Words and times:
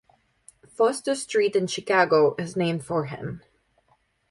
Foster 0.67 1.13
Street 1.13 1.55
in 1.55 1.67
Chicago 1.67 2.33
is 2.39 2.55
named 2.57 2.83
for 2.83 3.05
him. 3.05 3.43